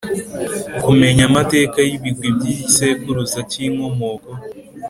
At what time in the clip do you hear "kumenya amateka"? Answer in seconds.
0.83-1.77